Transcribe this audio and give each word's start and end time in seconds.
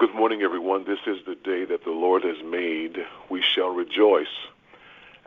good 0.00 0.14
morning, 0.14 0.40
everyone. 0.40 0.82
This 0.84 1.00
is 1.06 1.18
the 1.26 1.34
day 1.34 1.66
that 1.66 1.84
the 1.84 1.90
Lord 1.90 2.24
has 2.24 2.42
made. 2.42 3.04
We 3.28 3.42
shall 3.42 3.68
rejoice 3.68 4.34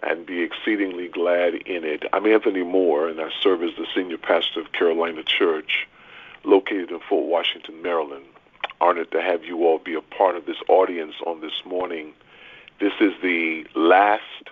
and 0.02 0.26
be 0.26 0.42
exceedingly 0.42 1.10
glad 1.10 1.54
in 1.54 1.84
it. 1.84 2.06
I'm 2.12 2.26
Anthony 2.26 2.64
Moore, 2.64 3.08
and 3.08 3.22
I 3.22 3.30
serve 3.40 3.62
as 3.62 3.76
the 3.78 3.86
senior 3.94 4.18
pastor 4.18 4.62
of 4.62 4.72
Carolina 4.72 5.22
Church, 5.22 5.88
located 6.44 6.90
in 6.90 7.00
Fort 7.08 7.28
Washington, 7.28 7.84
Maryland. 7.84 8.26
Honored 8.82 9.12
to 9.12 9.22
have 9.22 9.46
you 9.46 9.64
all 9.64 9.78
be 9.78 9.94
a 9.94 10.02
part 10.02 10.36
of 10.36 10.48
this 10.48 10.58
audience 10.68 11.14
on 11.28 11.40
this 11.40 11.62
morning. 11.68 12.14
This 12.80 12.94
is 13.00 13.14
the 13.22 13.68
last 13.76 14.50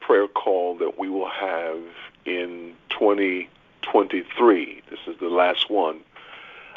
prayer 0.00 0.26
call 0.26 0.76
that 0.78 0.98
we 0.98 1.08
will 1.08 1.30
have 1.30 1.78
in 2.24 2.74
2023. 2.88 4.82
This 4.90 4.98
is 5.06 5.20
the 5.20 5.28
last 5.28 5.70
one. 5.70 6.00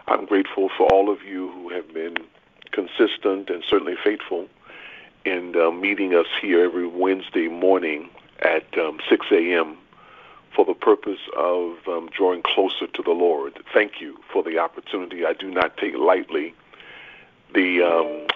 I'm 0.08 0.28
grateful 0.28 0.70
for 0.78 0.86
all 0.94 1.10
of 1.10 1.24
you 1.24 1.52
who 1.52 1.70
have 1.70 1.92
been 1.92 2.16
consistent 2.80 3.50
and 3.50 3.64
certainly 3.68 3.96
faithful 4.02 4.48
in 5.26 5.56
uh, 5.56 5.72
meeting 5.72 6.16
us 6.16 6.28
here 6.42 6.64
every 6.64 6.88
Wednesday 6.88 7.48
morning 7.48 8.10
at 8.40 8.66
um, 8.78 9.00
6 9.10 9.26
a.m. 9.32 9.78
for 10.56 10.64
the 10.66 10.74
purpose 10.74 11.20
of 11.36 11.78
um, 11.88 12.10
drawing 12.16 12.42
closer 12.42 12.88
to 12.88 13.04
the 13.04 13.12
Lord. 13.12 13.58
Thank 13.74 14.00
you 14.00 14.18
for 14.32 14.44
the 14.44 14.60
opportunity. 14.60 15.26
I 15.26 15.34
do 15.34 15.52
not 15.52 15.76
take 15.78 15.96
lightly 15.96 16.54
the 17.54 17.82
um, 17.84 18.28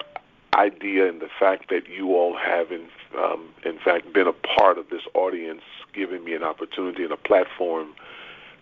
idea 0.54 1.08
and 1.08 1.20
the 1.20 1.30
fact 1.38 1.70
that 1.70 1.88
you 1.88 2.14
all 2.14 2.36
have, 2.36 2.70
in, 2.70 2.86
um, 3.18 3.48
in 3.64 3.78
fact, 3.78 4.12
been 4.12 4.26
a 4.26 4.32
part 4.32 4.76
of 4.76 4.90
this 4.90 5.02
audience, 5.14 5.62
giving 5.94 6.22
me 6.22 6.34
an 6.34 6.42
opportunity 6.42 7.02
and 7.02 7.12
a 7.12 7.16
platform 7.16 7.94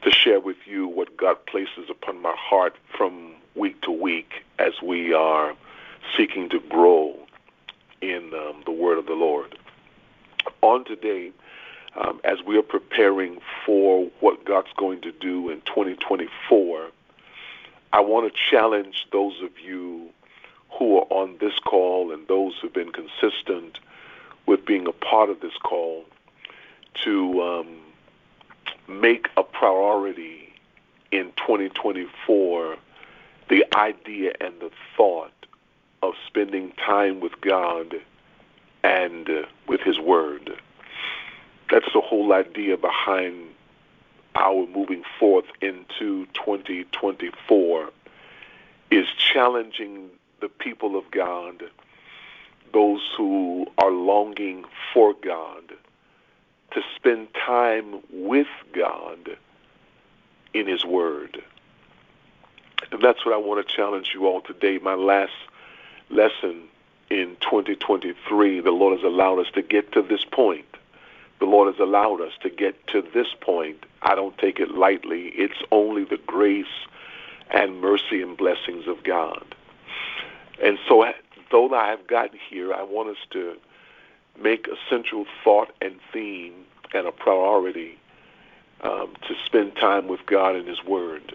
to 0.03 0.11
share 0.11 0.41
with 0.41 0.59
you 0.65 0.87
what 0.87 1.17
God 1.17 1.45
places 1.47 1.91
upon 1.91 2.23
my 2.23 2.35
heart 2.37 2.77
from 2.97 3.33
week 3.55 3.80
to 3.83 3.91
week 3.91 4.45
as 4.59 4.80
we 4.83 5.13
are 5.13 5.55
seeking 6.16 6.48
to 6.51 6.61
grow 6.61 7.16
in 8.01 8.32
um, 8.35 8.63
the 8.65 8.73
word 8.73 8.99
of 8.99 9.07
the 9.07 9.15
Lord. 9.15 9.57
On 10.60 10.85
today, 10.85 11.32
um, 11.96 12.21
as 12.24 12.38
we 12.46 12.59
are 12.59 12.63
preparing 12.63 13.38
for 13.65 14.10
what 14.21 14.45
God's 14.45 14.73
going 14.77 15.01
to 15.02 15.12
do 15.12 15.51
in 15.51 15.60
2024, 15.62 16.88
I 17.93 18.01
want 18.01 18.32
to 18.32 18.38
challenge 18.51 19.07
those 19.12 19.40
of 19.43 19.51
you 19.59 20.09
who 20.79 20.99
are 20.99 21.07
on 21.10 21.37
this 21.40 21.59
call 21.59 22.12
and 22.12 22.27
those 22.29 22.55
who've 22.60 22.73
been 22.73 22.93
consistent 22.93 23.79
with 24.46 24.65
being 24.65 24.87
a 24.87 24.93
part 24.93 25.29
of 25.30 25.40
this 25.40 25.52
call 25.62 26.05
to 27.05 27.43
um, 27.43 27.77
make 28.88 29.29
a 29.37 29.43
priority 29.43 30.52
in 31.10 31.27
2024 31.37 32.77
the 33.49 33.65
idea 33.77 34.32
and 34.40 34.55
the 34.60 34.71
thought 34.96 35.30
of 36.03 36.15
spending 36.27 36.73
time 36.73 37.21
with 37.21 37.41
God 37.41 37.95
and 38.83 39.29
uh, 39.29 39.43
with 39.69 39.81
His 39.81 39.99
Word. 39.99 40.53
That's 41.71 41.93
the 41.95 42.01
whole 42.01 42.33
idea 42.33 42.77
behind 42.77 43.49
our 44.35 44.67
moving 44.67 45.05
forth 45.19 45.45
into 45.61 46.27
2024 46.35 47.91
is 48.91 49.07
challenging 49.17 50.11
the 50.41 50.49
people 50.49 50.97
of 50.97 51.11
God, 51.11 51.63
those 52.73 53.01
who 53.17 53.67
are 53.79 53.91
longing 53.91 54.65
for 54.93 55.15
God, 55.15 55.73
to 56.73 56.83
spend 56.97 57.29
time 57.35 58.01
with 58.11 58.49
God 58.75 59.37
in 60.53 60.67
His 60.67 60.85
Word. 60.85 61.43
And 62.91 63.01
that's 63.01 63.25
what 63.25 63.35
I 63.35 63.39
want 63.39 63.67
to 63.67 63.75
challenge 63.75 64.11
you 64.15 64.27
all 64.27 64.41
today. 64.41 64.78
My 64.78 64.95
last 64.95 65.33
lesson 66.12 66.69
in 67.10 67.37
2023, 67.41 68.60
the 68.60 68.71
Lord 68.71 68.99
has 68.99 69.05
allowed 69.05 69.38
us 69.38 69.50
to 69.55 69.62
get 69.62 69.93
to 69.93 70.03
this 70.03 70.25
point. 70.25 70.65
The 71.41 71.47
Lord 71.47 71.73
has 71.75 71.81
allowed 71.81 72.21
us 72.21 72.33
to 72.43 72.50
get 72.50 72.87
to 72.89 73.03
this 73.03 73.28
point. 73.41 73.84
I 74.00 74.15
don't 74.15 74.37
take 74.39 74.61
it 74.61 74.71
lightly. 74.71 75.28
It's 75.34 75.61
only 75.71 76.05
the 76.05 76.19
grace 76.19 76.67
and 77.50 77.81
mercy 77.81 78.23
and 78.23 78.37
blessings 78.37 78.87
of 78.87 79.03
God. 79.03 79.45
And 80.62 80.78
so, 80.89 81.05
though 81.50 81.75
I 81.75 81.89
have 81.89 82.06
gotten 82.06 82.39
here, 82.49 82.73
I 82.73 82.83
want 82.83 83.11
us 83.11 83.25
to 83.31 83.56
make 84.41 84.69
a 84.69 84.77
central 84.89 85.27
thought 85.44 85.73
and 85.83 85.97
theme 86.12 86.55
and 86.94 87.06
a 87.06 87.12
priority 87.12 87.99
um, 88.81 89.15
to 89.29 89.34
spend 89.44 89.77
time 89.77 90.09
with 90.09 90.25
God 90.27 90.56
and 90.56 90.67
His 90.67 90.83
Word. 90.84 91.34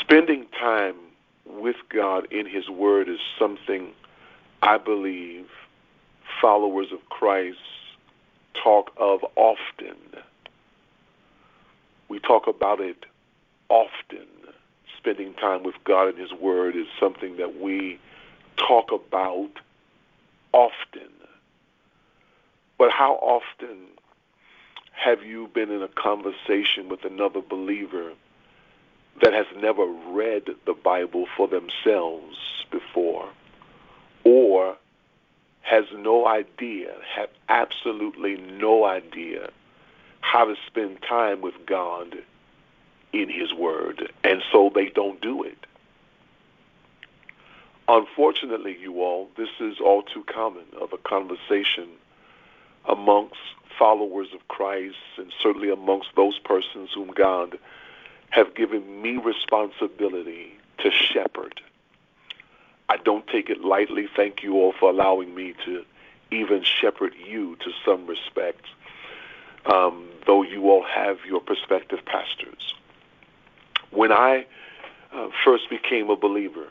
Spending 0.00 0.46
time 0.58 0.94
with 1.44 1.76
God 1.88 2.30
in 2.32 2.46
His 2.46 2.68
Word 2.68 3.08
is 3.08 3.18
something 3.38 3.92
I 4.62 4.78
believe 4.78 5.46
followers 6.40 6.88
of 6.92 6.98
Christ 7.08 7.58
talk 8.62 8.92
of 8.96 9.20
often. 9.36 9.96
We 12.08 12.18
talk 12.18 12.46
about 12.46 12.80
it 12.80 13.04
often. 13.68 14.26
Spending 14.98 15.34
time 15.34 15.64
with 15.64 15.74
God 15.84 16.08
and 16.08 16.18
His 16.18 16.32
Word 16.32 16.76
is 16.76 16.86
something 17.00 17.36
that 17.38 17.60
we 17.60 17.98
talk 18.56 18.92
about 18.92 19.50
often. 20.52 21.10
But 22.78 22.90
how 22.90 23.14
often 23.14 23.78
have 24.92 25.22
you 25.22 25.48
been 25.52 25.70
in 25.70 25.82
a 25.82 25.88
conversation 25.88 26.88
with 26.88 27.04
another 27.04 27.40
believer 27.40 28.12
that 29.20 29.32
has 29.32 29.46
never 29.56 29.86
read 29.86 30.44
the 30.66 30.74
Bible 30.74 31.26
for 31.36 31.48
themselves 31.48 32.36
before 32.70 33.28
or 34.24 34.76
has 35.62 35.84
no 35.96 36.26
idea, 36.26 36.92
have 37.14 37.30
absolutely 37.48 38.36
no 38.36 38.84
idea 38.84 39.50
how 40.20 40.44
to 40.44 40.54
spend 40.66 40.98
time 41.02 41.40
with 41.40 41.54
God 41.66 42.16
in 43.12 43.28
His 43.28 43.52
Word, 43.52 44.10
and 44.24 44.42
so 44.50 44.70
they 44.74 44.88
don't 44.88 45.20
do 45.20 45.42
it. 45.42 45.58
Unfortunately, 47.88 48.76
you 48.80 49.02
all, 49.02 49.28
this 49.36 49.50
is 49.60 49.78
all 49.80 50.02
too 50.02 50.24
common 50.24 50.64
of 50.80 50.92
a 50.92 50.98
conversation 50.98 51.88
amongst 52.88 53.36
followers 53.78 54.28
of 54.34 54.46
Christ 54.48 54.96
and 55.18 55.32
certainly 55.42 55.70
amongst 55.70 56.08
those 56.16 56.38
persons 56.38 56.90
whom 56.94 57.08
God 57.08 57.58
have 58.32 58.54
given 58.54 59.02
me 59.02 59.18
responsibility 59.18 60.54
to 60.78 60.90
shepherd. 60.90 61.60
I 62.88 62.96
don't 62.96 63.26
take 63.26 63.50
it 63.50 63.62
lightly. 63.62 64.08
Thank 64.16 64.42
you 64.42 64.54
all 64.54 64.72
for 64.72 64.90
allowing 64.90 65.34
me 65.34 65.54
to 65.66 65.84
even 66.30 66.64
shepherd 66.64 67.14
you 67.26 67.56
to 67.56 67.70
some 67.84 68.06
respect, 68.06 68.64
um, 69.66 70.08
though 70.26 70.42
you 70.42 70.70
all 70.70 70.82
have 70.82 71.18
your 71.26 71.40
prospective 71.40 72.04
pastors. 72.06 72.74
When 73.90 74.10
I 74.10 74.46
uh, 75.12 75.28
first 75.44 75.68
became 75.68 76.08
a 76.08 76.16
believer, 76.16 76.68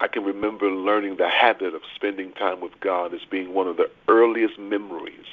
I 0.00 0.08
can 0.08 0.24
remember 0.24 0.70
learning 0.70 1.16
the 1.16 1.28
habit 1.28 1.74
of 1.74 1.82
spending 1.94 2.32
time 2.32 2.60
with 2.60 2.80
God 2.80 3.12
as 3.12 3.20
being 3.30 3.52
one 3.52 3.68
of 3.68 3.76
the 3.76 3.90
earliest 4.08 4.58
memories 4.58 5.26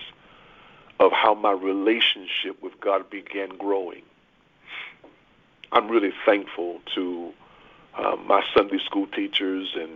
of 1.00 1.14
how 1.14 1.34
my 1.34 1.54
relationship 1.54 2.62
with 2.62 2.78
God 2.82 3.10
began 3.10 3.58
growing. 3.58 4.02
I'm 5.72 5.88
really 5.88 6.12
thankful 6.26 6.80
to 6.96 7.32
uh, 7.96 8.16
my 8.26 8.42
Sunday 8.56 8.80
school 8.86 9.08
teachers 9.08 9.76
and 9.76 9.92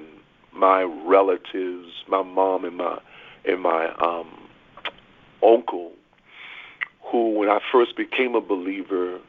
my 0.51 0.83
relatives, 0.83 1.89
my 2.07 2.21
mom 2.21 2.65
and 2.65 2.77
my 2.77 2.99
and 3.45 3.61
my 3.61 3.87
um, 3.95 4.27
uncle, 5.43 5.91
who, 7.01 7.31
when 7.31 7.49
I 7.49 7.59
first 7.71 7.97
became 7.97 8.35
a 8.35 8.41
believer, 8.41 9.19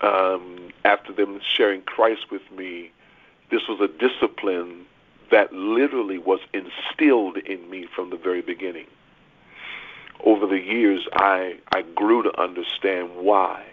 um, 0.00 0.70
after 0.84 1.12
them 1.12 1.40
sharing 1.56 1.82
Christ 1.82 2.30
with 2.30 2.42
me, 2.56 2.90
this 3.50 3.62
was 3.68 3.80
a 3.80 3.88
discipline 3.88 4.86
that 5.30 5.52
literally 5.52 6.16
was 6.16 6.40
instilled 6.54 7.36
in 7.38 7.68
me 7.68 7.86
from 7.94 8.08
the 8.08 8.16
very 8.16 8.40
beginning. 8.40 8.86
Over 10.24 10.46
the 10.46 10.60
years, 10.60 11.06
I, 11.12 11.58
I 11.72 11.82
grew 11.82 12.22
to 12.22 12.40
understand 12.40 13.10
why 13.16 13.66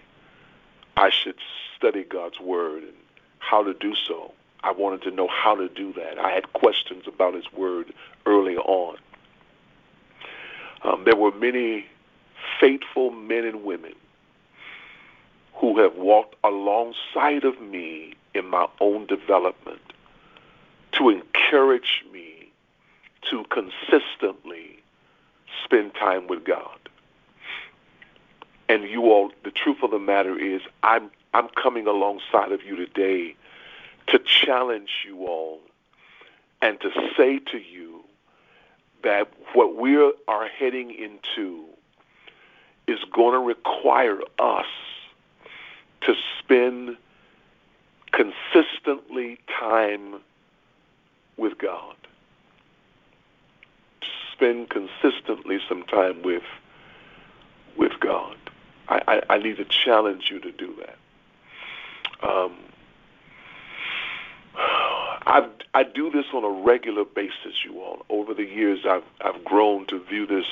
I 0.98 1.12
should 1.12 1.36
study 1.76 2.04
God's 2.04 2.40
Word 2.40 2.82
and 2.82 2.94
how 3.38 3.64
to 3.64 3.74
do 3.74 3.94
so. 3.96 4.34
I 4.64 4.72
wanted 4.72 5.04
to 5.04 5.12
know 5.12 5.28
how 5.28 5.54
to 5.54 5.70
do 5.70 5.94
that. 5.94 6.18
I 6.18 6.32
had 6.32 6.52
questions 6.54 7.04
about 7.08 7.36
His 7.36 7.46
Word 7.54 7.94
early 8.26 8.58
on. 8.58 8.98
Um, 10.84 11.04
there 11.06 11.16
were 11.16 11.32
many 11.32 11.86
faithful 12.60 13.12
men 13.12 13.46
and 13.46 13.64
women 13.64 13.94
who 15.54 15.80
have 15.80 15.96
walked 15.96 16.36
alongside 16.44 17.44
of 17.44 17.62
me 17.62 18.16
in 18.34 18.48
my 18.48 18.68
own 18.80 19.06
development 19.06 19.82
to 20.94 21.10
encourage 21.10 22.04
me 22.12 22.52
to 23.30 23.44
consistently 23.52 24.80
spend 25.64 25.94
time 25.94 26.28
with 26.28 26.44
God. 26.44 26.77
And 28.70 28.84
you 28.84 29.04
all, 29.12 29.32
the 29.44 29.52
truth 29.52 29.78
of 29.82 29.92
the 29.92 30.00
matter 30.00 30.38
is, 30.38 30.62
I'm 30.84 31.10
I'm 31.34 31.50
coming 31.50 31.88
alongside 31.88 32.52
of 32.52 32.64
you 32.64 32.76
today 32.76 33.36
to 34.08 34.20
challenge 34.20 34.90
you 35.06 35.28
all 35.28 35.60
and 36.62 36.80
to 36.82 36.90
say 37.16 37.40
to 37.40 37.58
you 37.58 38.04
that 39.04 39.32
what 39.54 39.76
we 39.76 39.96
are 40.28 40.48
heading 40.48 40.92
into 40.92 41.66
is 42.88 43.00
going 43.14 43.34
to 43.34 43.40
require 43.40 44.20
us 44.40 44.66
to 46.02 46.16
spend 46.40 46.98
consistently 48.12 49.38
time 49.60 50.22
with 51.36 51.58
God. 51.58 51.96
Spend 54.34 54.70
consistently 54.70 55.60
some 55.68 55.84
time 55.84 56.22
with 56.22 56.44
with 57.76 58.00
God. 58.00 58.37
I, 58.90 59.02
I, 59.08 59.36
I 59.36 59.38
need 59.38 59.58
to 59.58 59.66
challenge 59.66 60.30
you 60.32 60.40
to 60.40 60.52
do 60.52 60.76
that. 60.80 62.28
Um, 62.28 62.54
I 64.56 65.48
I 65.74 65.84
do 65.84 66.10
this 66.10 66.26
on 66.34 66.44
a 66.44 66.50
regular 66.50 67.06
basis, 67.06 67.64
you 67.64 67.80
all. 67.82 68.06
Over 68.10 68.34
the 68.34 68.46
years, 68.46 68.86
I've 68.88 69.04
I've 69.22 69.44
grown 69.44 69.86
to 69.88 70.00
view 70.00 70.26
this 70.26 70.46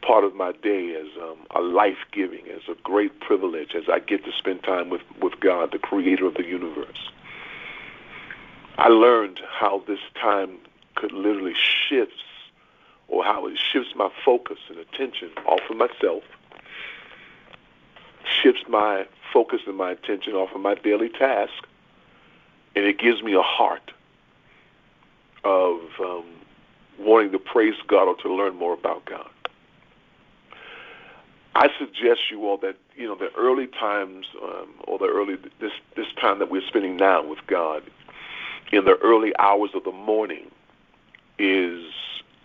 part 0.00 0.24
of 0.24 0.34
my 0.34 0.52
day 0.52 0.94
as 0.94 1.08
um, 1.20 1.38
a 1.50 1.60
life 1.60 1.98
giving, 2.12 2.46
as 2.48 2.62
a 2.68 2.74
great 2.82 3.20
privilege, 3.20 3.74
as 3.74 3.88
I 3.88 3.98
get 3.98 4.24
to 4.24 4.32
spend 4.32 4.62
time 4.62 4.88
with 4.88 5.02
with 5.20 5.38
God, 5.40 5.72
the 5.72 5.78
Creator 5.78 6.26
of 6.26 6.34
the 6.34 6.44
universe. 6.44 7.10
I 8.78 8.88
learned 8.88 9.40
how 9.48 9.82
this 9.86 10.00
time 10.14 10.58
could 10.94 11.12
literally 11.12 11.54
shift, 11.54 12.12
or 13.08 13.24
how 13.24 13.46
it 13.46 13.58
shifts 13.58 13.94
my 13.94 14.10
focus 14.24 14.58
and 14.68 14.78
attention 14.78 15.30
off 15.46 15.60
of 15.68 15.76
myself, 15.76 16.24
shifts 18.42 18.62
my 18.68 19.06
focus 19.32 19.60
and 19.66 19.76
my 19.76 19.90
attention 19.92 20.34
off 20.34 20.54
of 20.54 20.60
my 20.60 20.74
daily 20.74 21.08
task, 21.08 21.66
and 22.74 22.84
it 22.84 22.98
gives 22.98 23.22
me 23.22 23.34
a 23.34 23.42
heart 23.42 23.92
of 25.44 25.80
um, 26.00 26.24
wanting 26.98 27.32
to 27.32 27.38
praise 27.38 27.74
God 27.86 28.08
or 28.08 28.16
to 28.16 28.34
learn 28.34 28.56
more 28.56 28.74
about 28.74 29.04
God. 29.04 29.30
I 31.54 31.70
suggest 31.78 32.30
you 32.30 32.46
all 32.46 32.56
that 32.58 32.76
you 32.94 33.06
know 33.06 33.16
the 33.16 33.32
early 33.36 33.66
times 33.66 34.26
um, 34.42 34.68
or 34.84 34.98
the 34.98 35.06
early 35.06 35.36
this 35.60 35.72
this 35.96 36.06
time 36.20 36.38
that 36.38 36.50
we're 36.50 36.66
spending 36.66 36.96
now 36.96 37.24
with 37.24 37.40
God 37.46 37.82
in 38.70 38.84
the 38.84 38.96
early 38.98 39.36
hours 39.38 39.70
of 39.74 39.84
the 39.84 39.92
morning 39.92 40.50
is 41.38 41.82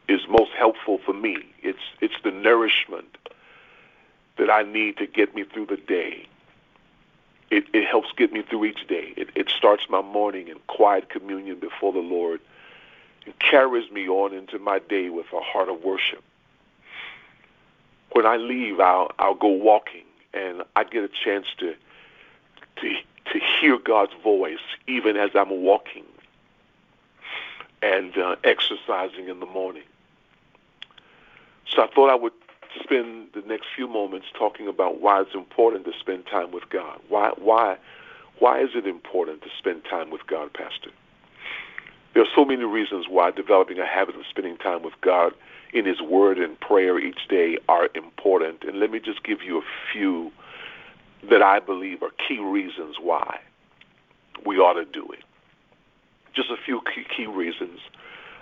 is 0.07 0.21
most 0.27 0.51
helpful 0.57 0.99
for 1.05 1.13
me. 1.13 1.37
It's 1.61 1.79
it's 2.01 2.15
the 2.23 2.31
nourishment 2.31 3.17
that 4.37 4.49
I 4.49 4.63
need 4.63 4.97
to 4.97 5.07
get 5.07 5.35
me 5.35 5.43
through 5.43 5.67
the 5.67 5.77
day. 5.77 6.27
It, 7.51 7.65
it 7.73 7.87
helps 7.87 8.11
get 8.17 8.33
me 8.33 8.41
through 8.41 8.65
each 8.65 8.87
day. 8.87 9.13
It, 9.15 9.29
it 9.35 9.49
starts 9.49 9.83
my 9.89 10.01
morning 10.01 10.47
in 10.47 10.57
quiet 10.67 11.09
communion 11.09 11.59
before 11.59 11.93
the 11.93 11.99
Lord 11.99 12.39
and 13.25 13.37
carries 13.39 13.91
me 13.91 14.07
on 14.07 14.33
into 14.33 14.57
my 14.59 14.79
day 14.79 15.09
with 15.09 15.27
a 15.33 15.39
heart 15.39 15.69
of 15.69 15.83
worship. 15.83 16.23
When 18.11 18.25
I 18.25 18.37
leave, 18.37 18.79
I'll, 18.79 19.11
I'll 19.19 19.35
go 19.35 19.47
walking 19.47 20.05
and 20.33 20.63
I 20.75 20.83
get 20.83 21.03
a 21.03 21.09
chance 21.09 21.45
to, 21.59 21.75
to, 22.77 22.95
to 23.31 23.39
hear 23.39 23.77
God's 23.77 24.13
voice 24.23 24.57
even 24.87 25.15
as 25.15 25.31
I'm 25.35 25.49
walking 25.49 26.05
and 27.83 28.17
uh, 28.17 28.35
exercising 28.43 29.27
in 29.27 29.39
the 29.39 29.45
morning. 29.45 29.83
So 31.67 31.83
I 31.83 31.87
thought 31.87 32.09
I 32.09 32.15
would 32.15 32.33
spend 32.81 33.27
the 33.33 33.41
next 33.41 33.67
few 33.75 33.87
moments 33.87 34.27
talking 34.37 34.67
about 34.67 35.01
why 35.01 35.21
it's 35.21 35.35
important 35.35 35.85
to 35.85 35.91
spend 35.99 36.25
time 36.25 36.51
with 36.51 36.69
God. 36.69 36.99
Why 37.09 37.31
why 37.37 37.77
why 38.39 38.61
is 38.61 38.69
it 38.75 38.87
important 38.87 39.41
to 39.43 39.49
spend 39.57 39.83
time 39.89 40.09
with 40.09 40.25
God, 40.27 40.53
Pastor? 40.53 40.89
There 42.13 42.23
are 42.23 42.29
so 42.35 42.45
many 42.45 42.63
reasons 42.63 43.05
why 43.09 43.31
developing 43.31 43.79
a 43.79 43.85
habit 43.85 44.15
of 44.15 44.21
spending 44.29 44.57
time 44.57 44.83
with 44.83 44.93
God 45.01 45.33
in 45.73 45.85
His 45.85 46.01
Word 46.01 46.37
and 46.37 46.59
prayer 46.59 46.99
each 46.99 47.27
day 47.27 47.57
are 47.67 47.89
important. 47.95 48.63
And 48.63 48.79
let 48.79 48.91
me 48.91 48.99
just 48.99 49.23
give 49.23 49.41
you 49.41 49.57
a 49.57 49.63
few 49.91 50.31
that 51.29 51.41
I 51.41 51.59
believe 51.59 52.03
are 52.03 52.11
key 52.27 52.39
reasons 52.39 52.97
why 53.01 53.39
we 54.45 54.57
ought 54.57 54.73
to 54.73 54.85
do 54.85 55.07
it. 55.11 55.23
Just 56.35 56.49
a 56.49 56.57
few 56.57 56.81
key, 56.81 57.05
key 57.15 57.27
reasons. 57.27 57.79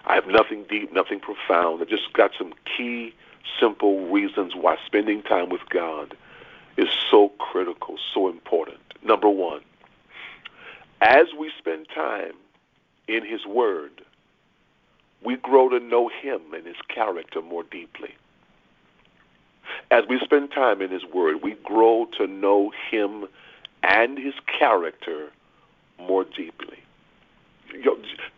I 0.06 0.16
have 0.16 0.28
nothing 0.28 0.66
deep, 0.70 0.92
nothing 0.94 1.20
profound. 1.20 1.82
I 1.82 1.86
just 1.86 2.12
got 2.14 2.32
some 2.38 2.54
key 2.78 3.14
simple 3.60 4.08
reasons 4.08 4.56
why 4.56 4.78
spending 4.86 5.22
time 5.24 5.50
with 5.50 5.62
God 5.70 6.16
is 6.78 6.90
so 7.10 7.30
critical, 7.38 7.98
so 8.14 8.30
important. 8.30 8.80
Number 9.04 9.30
one, 9.30 9.62
as 11.02 11.28
we 11.38 11.52
spend 11.58 11.88
time 11.94 12.34
in 13.08 13.26
His 13.26 13.46
Word, 13.46 14.02
we 15.24 15.36
grow 15.36 15.70
to 15.70 15.80
know 15.80 16.10
Him 16.10 16.42
and 16.54 16.66
His 16.66 16.78
character 16.88 17.42
more 17.42 17.64
deeply. 17.64 18.14
As 19.90 20.04
we 20.08 20.20
spend 20.20 20.52
time 20.52 20.82
in 20.82 20.90
His 20.90 21.06
Word, 21.06 21.42
we 21.42 21.54
grow 21.64 22.08
to 22.18 22.28
know 22.28 22.72
Him 22.90 23.28
and 23.84 24.18
His 24.18 24.34
character 24.60 25.32
more 26.00 26.24
deeply. 26.24 26.78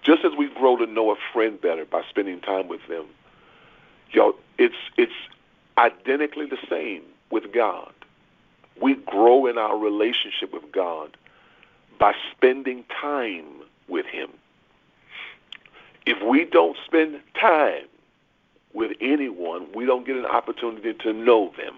just 0.03 0.23
as 0.25 0.33
we 0.37 0.47
grow 0.47 0.77
to 0.77 0.85
know 0.85 1.11
a 1.11 1.15
friend 1.33 1.59
better 1.59 1.85
by 1.85 2.03
spending 2.09 2.39
time 2.41 2.67
with 2.67 2.81
them, 2.87 3.05
Yo, 4.13 4.35
it's 4.59 4.75
it's 4.95 5.11
identically 5.79 6.45
the 6.45 6.59
same 6.69 7.01
with 7.31 7.51
God. 7.51 7.91
We 8.79 8.93
grow 8.93 9.47
in 9.47 9.57
our 9.57 9.75
relationship 9.75 10.53
with 10.53 10.71
God 10.71 11.17
by 11.99 12.13
spending 12.31 12.85
time 13.01 13.45
with 13.87 14.05
Him. 14.05 14.29
If 16.05 16.21
we 16.21 16.45
don't 16.45 16.77
spend 16.85 17.21
time 17.39 17.85
with 18.73 18.91
anyone, 19.01 19.67
we 19.73 19.85
don't 19.85 20.05
get 20.05 20.15
an 20.15 20.27
opportunity 20.27 20.93
to 20.93 21.13
know 21.13 21.51
them. 21.57 21.75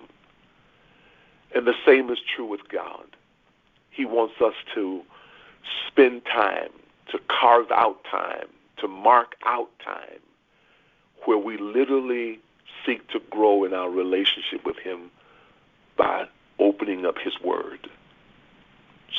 And 1.54 1.66
the 1.66 1.76
same 1.86 2.10
is 2.10 2.20
true 2.36 2.46
with 2.46 2.68
God. 2.68 3.06
He 3.92 4.04
wants 4.04 4.42
us 4.42 4.56
to 4.74 5.02
spend 5.88 6.26
time, 6.26 6.72
to 7.12 7.20
carve 7.30 7.72
out 7.72 8.04
time, 8.12 8.48
to 8.78 8.90
mark 8.90 9.36
out 9.46 9.70
time 9.84 10.20
where 11.25 11.38
we 11.38 11.57
literally 11.57 12.39
seek 12.86 13.07
to 13.10 13.19
grow 13.30 13.63
in 13.63 13.74
our 13.74 13.89
relationship 13.89 14.66
with 14.66 14.77
Him 14.77 15.12
by 15.98 16.27
opening 16.60 17.06
up 17.06 17.18
His 17.18 17.39
Word. 17.42 17.89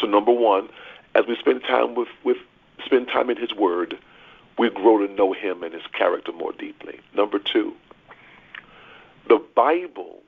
So 0.01 0.07
number 0.07 0.33
one, 0.33 0.69
as 1.15 1.27
we 1.27 1.37
spend 1.37 1.63
time 1.63 1.95
with, 1.95 2.09
with 2.25 2.37
spend 2.85 3.09
time 3.09 3.31
in 3.31 3.37
His 3.37 3.55
Word, 3.55 3.99
we 4.59 4.71
grow 4.71 5.07
to 5.07 5.13
know 5.13 5.33
Him 5.33 5.63
and 5.63 5.75
His 5.75 5.87
character 5.93 6.33
more 6.33 6.53
deeply. 6.53 7.01
Number 7.15 7.39
two, 7.39 7.75
the 9.29 9.43
Bible 9.55 10.23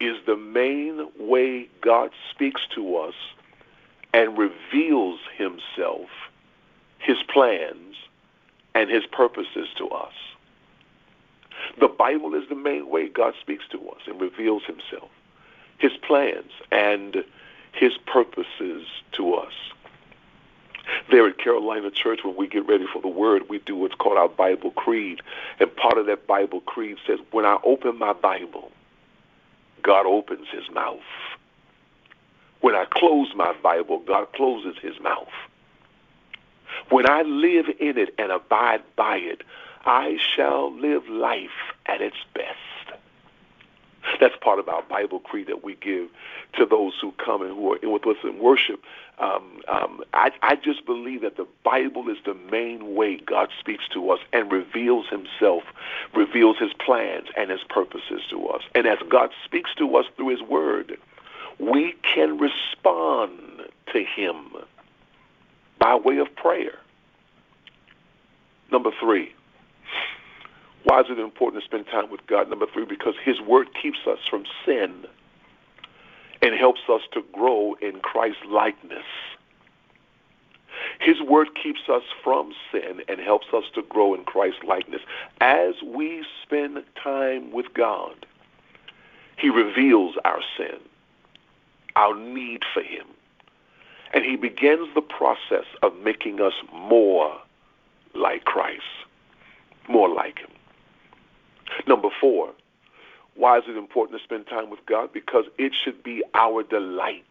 is 0.00 0.16
the 0.26 0.36
main 0.36 1.06
way 1.18 1.68
God 1.80 2.10
speaks 2.30 2.62
to 2.74 2.96
us 2.96 3.14
and 4.12 4.38
reveals 4.38 5.20
Himself, 5.36 6.08
His 6.98 7.22
plans, 7.24 7.96
and 8.74 8.90
His 8.90 9.04
purposes 9.06 9.68
to 9.78 9.88
us. 9.88 10.14
The 11.80 11.88
Bible 11.88 12.34
is 12.34 12.48
the 12.48 12.54
main 12.54 12.88
way 12.88 13.08
God 13.08 13.34
speaks 13.40 13.64
to 13.70 13.88
us 13.90 14.02
and 14.06 14.20
reveals 14.20 14.64
himself, 14.64 15.10
his 15.78 15.92
plans, 15.96 16.52
and 16.70 17.24
his 17.72 17.92
purposes 18.06 18.86
to 19.12 19.34
us. 19.34 19.52
There 21.10 21.26
at 21.26 21.38
Carolina 21.38 21.90
Church, 21.90 22.20
when 22.24 22.36
we 22.36 22.46
get 22.46 22.66
ready 22.66 22.86
for 22.92 23.00
the 23.00 23.08
Word, 23.08 23.48
we 23.48 23.58
do 23.58 23.74
what's 23.74 23.94
called 23.94 24.18
our 24.18 24.28
Bible 24.28 24.70
Creed. 24.72 25.22
And 25.58 25.74
part 25.74 25.98
of 25.98 26.06
that 26.06 26.26
Bible 26.26 26.60
Creed 26.60 26.98
says, 27.06 27.18
When 27.30 27.46
I 27.46 27.58
open 27.64 27.98
my 27.98 28.12
Bible, 28.12 28.70
God 29.82 30.06
opens 30.06 30.46
his 30.48 30.70
mouth. 30.72 31.00
When 32.60 32.74
I 32.74 32.84
close 32.90 33.28
my 33.34 33.54
Bible, 33.62 33.98
God 34.00 34.32
closes 34.32 34.76
his 34.80 34.98
mouth. 35.00 35.28
When 36.90 37.08
I 37.08 37.22
live 37.22 37.66
in 37.78 37.98
it 37.98 38.14
and 38.18 38.30
abide 38.30 38.82
by 38.96 39.16
it, 39.16 39.42
I 39.84 40.18
shall 40.34 40.72
live 40.72 41.08
life 41.08 41.74
at 41.86 42.00
its 42.00 42.16
best. 42.34 42.58
That's 44.20 44.34
part 44.40 44.58
of 44.58 44.68
our 44.68 44.82
Bible 44.82 45.18
creed 45.18 45.46
that 45.48 45.64
we 45.64 45.74
give 45.76 46.08
to 46.58 46.66
those 46.66 46.92
who 47.00 47.12
come 47.12 47.42
and 47.42 47.52
who 47.52 47.72
are 47.72 47.76
in 47.76 47.90
with 47.90 48.06
us 48.06 48.16
in 48.22 48.38
worship. 48.38 48.82
Um, 49.18 49.60
um, 49.68 50.02
I, 50.12 50.30
I 50.42 50.56
just 50.56 50.84
believe 50.86 51.22
that 51.22 51.36
the 51.36 51.46
Bible 51.64 52.08
is 52.08 52.18
the 52.24 52.34
main 52.34 52.94
way 52.94 53.16
God 53.16 53.48
speaks 53.58 53.84
to 53.92 54.10
us 54.10 54.20
and 54.32 54.50
reveals 54.52 55.06
Himself, 55.08 55.62
reveals 56.14 56.58
His 56.58 56.72
plans 56.74 57.28
and 57.36 57.50
His 57.50 57.62
purposes 57.68 58.22
to 58.30 58.46
us. 58.48 58.62
And 58.74 58.86
as 58.86 58.98
God 59.08 59.30
speaks 59.44 59.70
to 59.76 59.96
us 59.96 60.06
through 60.16 60.28
His 60.30 60.42
Word, 60.42 60.98
we 61.58 61.94
can 62.02 62.38
respond 62.38 63.38
to 63.92 64.04
Him 64.04 64.52
by 65.78 65.94
way 65.94 66.18
of 66.18 66.34
prayer. 66.36 66.78
Number 68.70 68.90
three, 69.00 69.32
why 70.84 71.00
is 71.00 71.06
it 71.08 71.18
important 71.18 71.62
to 71.62 71.66
spend 71.66 71.86
time 71.86 72.10
with 72.10 72.26
God? 72.26 72.48
Number 72.50 72.66
three, 72.72 72.84
because 72.84 73.14
His 73.24 73.40
Word 73.40 73.68
keeps 73.80 73.98
us 74.06 74.18
from 74.28 74.44
sin 74.66 75.04
and 76.42 76.54
helps 76.54 76.82
us 76.88 77.00
to 77.12 77.22
grow 77.32 77.74
in 77.80 78.00
Christ's 78.00 78.44
likeness. 78.46 79.04
His 81.00 81.20
word 81.20 81.48
keeps 81.60 81.88
us 81.88 82.02
from 82.22 82.52
sin 82.72 83.02
and 83.08 83.20
helps 83.20 83.46
us 83.52 83.64
to 83.74 83.82
grow 83.82 84.14
in 84.14 84.24
Christ 84.24 84.58
likeness. 84.66 85.02
As 85.40 85.74
we 85.84 86.24
spend 86.42 86.82
time 87.02 87.52
with 87.52 87.72
God, 87.74 88.26
He 89.36 89.50
reveals 89.50 90.16
our 90.24 90.40
sin, 90.56 90.78
our 91.96 92.16
need 92.16 92.62
for 92.72 92.82
Him, 92.82 93.06
and 94.12 94.24
He 94.24 94.36
begins 94.36 94.88
the 94.94 95.02
process 95.02 95.66
of 95.82 95.96
making 95.98 96.40
us 96.40 96.54
more 96.72 97.36
like 98.14 98.44
Christ, 98.44 98.82
more 99.88 100.08
like 100.08 100.38
Him. 100.38 100.50
Number 101.86 102.08
four, 102.20 102.50
why 103.34 103.58
is 103.58 103.64
it 103.66 103.76
important 103.76 104.18
to 104.18 104.24
spend 104.24 104.46
time 104.46 104.70
with 104.70 104.84
God? 104.86 105.12
Because 105.12 105.44
it 105.58 105.72
should 105.74 106.02
be 106.02 106.22
our 106.34 106.62
delight 106.62 107.24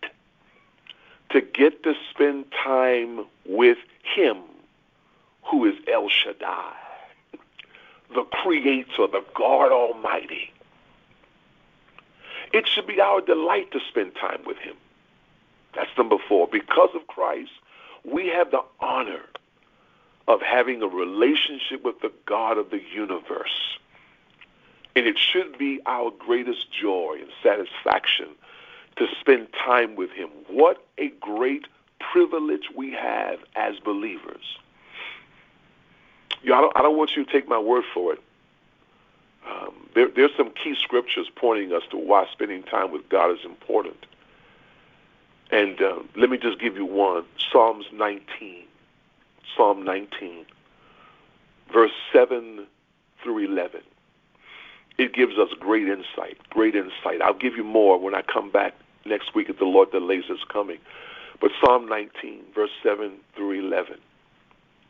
to 1.29 1.41
get 1.41 1.83
to 1.83 1.93
spend 2.11 2.45
time 2.51 3.25
with 3.45 3.77
Him 4.03 4.37
who 5.43 5.65
is 5.65 5.75
El 5.91 6.09
Shaddai, 6.09 6.73
the 8.13 8.23
Creator, 8.23 9.07
the 9.11 9.23
God 9.33 9.71
Almighty. 9.71 10.51
It 12.53 12.67
should 12.67 12.85
be 12.85 13.01
our 13.01 13.19
delight 13.21 13.71
to 13.71 13.79
spend 13.89 14.13
time 14.15 14.41
with 14.45 14.57
Him. 14.57 14.75
That's 15.75 15.89
number 15.97 16.17
four. 16.29 16.47
Because 16.47 16.89
of 16.93 17.07
Christ, 17.07 17.51
we 18.03 18.27
have 18.27 18.51
the 18.51 18.61
honor 18.79 19.21
of 20.27 20.41
having 20.41 20.81
a 20.81 20.87
relationship 20.87 21.83
with 21.83 21.99
the 22.01 22.11
God 22.25 22.57
of 22.57 22.69
the 22.69 22.81
universe. 22.93 23.77
And 24.95 25.05
it 25.05 25.17
should 25.17 25.57
be 25.57 25.81
our 25.85 26.11
greatest 26.11 26.71
joy 26.71 27.17
and 27.19 27.29
satisfaction 27.41 28.29
to 28.97 29.07
spend 29.19 29.47
time 29.53 29.95
with 29.95 30.11
Him. 30.11 30.29
What 30.47 30.85
a 30.97 31.09
great 31.19 31.65
privilege 31.99 32.65
we 32.75 32.91
have 32.91 33.39
as 33.55 33.79
believers. 33.79 34.57
You 36.43 36.51
know, 36.51 36.57
I, 36.57 36.61
don't, 36.61 36.77
I 36.77 36.81
don't 36.81 36.97
want 36.97 37.15
you 37.15 37.25
to 37.25 37.31
take 37.31 37.47
my 37.47 37.57
word 37.57 37.83
for 37.93 38.13
it. 38.13 38.21
Um, 39.49 39.89
there, 39.95 40.09
there's 40.09 40.35
some 40.37 40.51
key 40.51 40.75
scriptures 40.75 41.29
pointing 41.35 41.73
us 41.73 41.83
to 41.91 41.97
why 41.97 42.27
spending 42.31 42.63
time 42.63 42.91
with 42.91 43.09
God 43.09 43.31
is 43.31 43.43
important. 43.43 44.05
And 45.51 45.81
uh, 45.81 45.99
let 46.15 46.29
me 46.29 46.37
just 46.37 46.59
give 46.59 46.77
you 46.77 46.85
one 46.85 47.25
Psalms 47.51 47.85
19. 47.93 48.65
Psalm 49.55 49.83
19, 49.83 50.45
verse 51.71 51.91
7 52.11 52.65
through 53.21 53.39
11. 53.39 53.81
It 54.97 55.13
gives 55.13 55.37
us 55.37 55.49
great 55.59 55.87
insight, 55.87 56.37
great 56.49 56.75
insight. 56.75 57.21
I'll 57.21 57.37
give 57.37 57.55
you 57.55 57.63
more 57.63 57.99
when 57.99 58.13
I 58.13 58.21
come 58.21 58.51
back 58.51 58.73
next 59.05 59.33
week 59.33 59.49
if 59.49 59.57
the 59.57 59.65
Lord 59.65 59.91
delays 59.91 60.25
us 60.29 60.39
coming. 60.51 60.77
But 61.41 61.51
Psalm 61.63 61.87
19, 61.87 62.41
verse 62.53 62.69
7 62.83 63.11
through 63.35 63.59
11. 63.59 63.97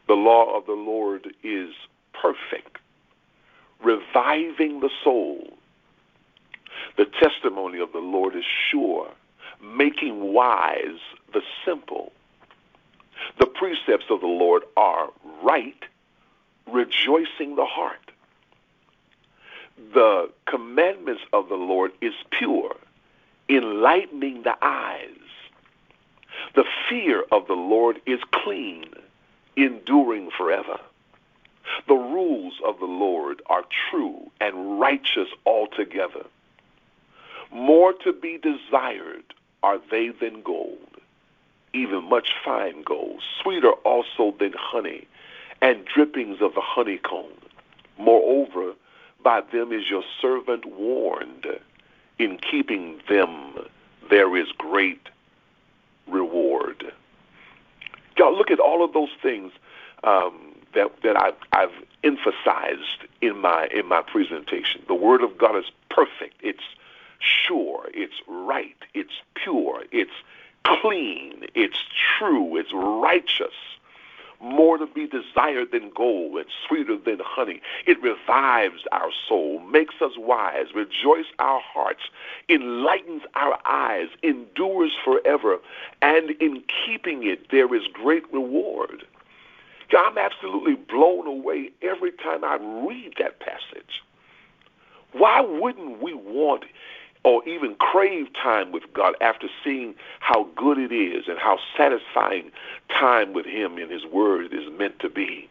The 0.07 0.13
law 0.13 0.57
of 0.57 0.65
the 0.65 0.73
Lord 0.73 1.33
is 1.43 1.69
perfect, 2.13 2.77
reviving 3.83 4.81
the 4.81 4.89
soul. 5.03 5.57
The 6.97 7.05
testimony 7.05 7.79
of 7.79 7.91
the 7.93 7.99
Lord 7.99 8.35
is 8.35 8.43
sure, 8.69 9.09
making 9.63 10.33
wise 10.33 10.99
the 11.33 11.41
simple. 11.65 12.11
The 13.39 13.45
precepts 13.45 14.05
of 14.09 14.21
the 14.21 14.27
Lord 14.27 14.63
are 14.77 15.09
right, 15.41 15.83
rejoicing 16.71 17.55
the 17.55 17.65
heart. 17.65 17.99
The 19.93 20.29
commandments 20.45 21.23
of 21.33 21.49
the 21.49 21.55
Lord 21.55 21.91
is 22.01 22.13
pure, 22.31 22.75
enlightening 23.49 24.43
the 24.43 24.55
eyes. 24.61 25.09
The 26.55 26.65
fear 26.89 27.23
of 27.31 27.47
the 27.47 27.53
Lord 27.53 28.01
is 28.05 28.19
clean, 28.31 28.85
enduring 29.55 30.29
forever. 30.37 30.79
The 31.87 31.95
rules 31.95 32.53
of 32.65 32.79
the 32.79 32.85
Lord 32.85 33.41
are 33.47 33.63
true 33.89 34.31
and 34.41 34.79
righteous 34.79 35.29
altogether. 35.45 36.25
More 37.51 37.93
to 38.03 38.13
be 38.13 38.37
desired 38.37 39.23
are 39.61 39.79
they 39.91 40.09
than 40.09 40.41
gold, 40.41 40.92
even 41.73 42.07
much 42.09 42.29
fine 42.43 42.83
gold, 42.83 43.21
sweeter 43.41 43.71
also 43.83 44.35
than 44.39 44.53
honey 44.57 45.07
and 45.61 45.85
drippings 45.85 46.41
of 46.41 46.53
the 46.53 46.61
honeycomb. 46.61 47.31
Moreover, 47.97 48.73
by 49.23 49.41
them 49.41 49.71
is 49.71 49.89
your 49.89 50.03
servant 50.21 50.65
warned. 50.65 51.47
In 52.19 52.37
keeping 52.37 52.99
them, 53.09 53.53
there 54.09 54.35
is 54.37 54.47
great 54.57 55.09
reward. 56.07 56.91
Y'all 58.17 58.37
look 58.37 58.51
at 58.51 58.59
all 58.59 58.83
of 58.83 58.93
those 58.93 59.09
things 59.21 59.51
um, 60.03 60.53
that 60.75 60.91
that 61.01 61.19
I've, 61.19 61.35
I've 61.51 61.73
emphasized 62.03 63.07
in 63.21 63.39
my 63.39 63.67
in 63.73 63.87
my 63.87 64.01
presentation. 64.01 64.83
The 64.87 64.93
Word 64.93 65.23
of 65.23 65.37
God 65.37 65.57
is 65.57 65.65
perfect. 65.89 66.35
It's 66.41 66.63
sure. 67.19 67.89
It's 67.93 68.13
right. 68.27 68.75
It's 68.93 69.13
pure. 69.33 69.83
It's 69.91 70.11
clean. 70.65 71.45
It's 71.55 71.83
true. 72.17 72.57
It's 72.57 72.71
righteous 72.73 73.53
more 74.43 74.77
to 74.77 74.85
be 74.85 75.07
desired 75.07 75.71
than 75.71 75.89
gold 75.95 76.35
and 76.37 76.45
sweeter 76.67 76.97
than 76.97 77.19
honey. 77.23 77.61
It 77.87 78.01
revives 78.01 78.83
our 78.91 79.09
soul, 79.27 79.59
makes 79.61 79.95
us 80.01 80.11
wise, 80.17 80.67
rejoices 80.75 81.31
our 81.39 81.61
hearts, 81.61 82.01
enlightens 82.49 83.23
our 83.35 83.57
eyes, 83.65 84.09
endures 84.21 84.91
forever, 85.03 85.59
and 86.01 86.31
in 86.41 86.61
keeping 86.85 87.25
it 87.25 87.49
there 87.51 87.73
is 87.73 87.83
great 87.91 88.31
reward. 88.33 89.05
I'm 89.95 90.17
absolutely 90.17 90.75
blown 90.75 91.27
away 91.27 91.71
every 91.81 92.11
time 92.11 92.43
I 92.43 92.55
read 92.87 93.13
that 93.19 93.39
passage. 93.39 94.01
Why 95.11 95.39
wouldn't 95.39 96.01
we 96.01 96.15
want 96.15 96.65
or 97.23 97.47
even 97.47 97.75
crave 97.75 98.27
time 98.33 98.71
with 98.71 98.83
God 98.93 99.15
after 99.21 99.47
seeing 99.63 99.95
how 100.19 100.47
good 100.55 100.77
it 100.77 100.91
is 100.91 101.25
and 101.27 101.39
how 101.39 101.57
satisfying 101.77 102.51
time 102.89 103.33
with 103.33 103.45
Him 103.45 103.77
in 103.77 103.89
His 103.89 104.05
Word 104.05 104.53
is 104.53 104.69
meant 104.77 104.99
to 104.99 105.09
be. 105.09 105.49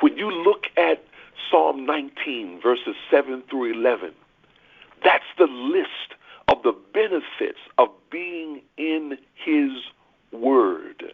When 0.00 0.16
you 0.16 0.30
look 0.30 0.66
at 0.76 1.04
Psalm 1.50 1.86
19, 1.86 2.60
verses 2.62 2.94
7 3.10 3.42
through 3.48 3.72
11, 3.72 4.12
that's 5.02 5.24
the 5.38 5.46
list 5.46 6.14
of 6.48 6.62
the 6.62 6.74
benefits 6.92 7.58
of 7.78 7.88
being 8.10 8.60
in 8.76 9.18
His 9.34 9.70
Word. 10.32 11.12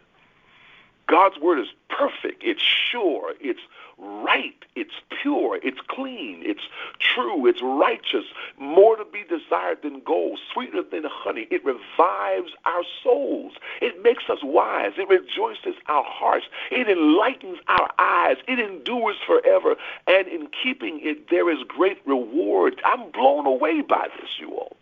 God's 1.07 1.39
Word 1.39 1.59
is 1.59 1.67
perfect, 1.89 2.43
it's 2.43 2.61
sure, 2.61 3.33
it's 3.39 3.59
right, 3.97 4.55
it's 4.75 4.93
pure, 5.21 5.59
it's 5.63 5.79
clean, 5.87 6.41
it's 6.43 6.63
true, 6.99 7.45
it's 7.45 7.61
righteous, 7.61 8.25
more 8.57 8.95
to 8.95 9.05
be 9.05 9.23
desired 9.23 9.81
than 9.83 10.01
gold, 10.01 10.39
sweeter 10.51 10.81
than 10.83 11.03
honey. 11.05 11.47
It 11.51 11.63
revives 11.63 12.51
our 12.65 12.83
souls. 13.03 13.53
It 13.81 14.01
makes 14.03 14.29
us 14.29 14.39
wise. 14.43 14.93
It 14.97 15.07
rejoices 15.07 15.75
our 15.87 16.03
hearts. 16.03 16.45
It 16.71 16.89
enlightens 16.89 17.59
our 17.67 17.89
eyes. 17.99 18.37
It 18.47 18.59
endures 18.59 19.17
forever. 19.25 19.75
And 20.07 20.27
in 20.27 20.47
keeping 20.63 20.99
it, 21.03 21.29
there 21.29 21.49
is 21.49 21.59
great 21.67 21.99
reward. 22.05 22.81
I'm 22.83 23.11
blown 23.11 23.45
away 23.45 23.81
by 23.81 24.07
this, 24.19 24.29
you 24.39 24.51
all. 24.53 24.75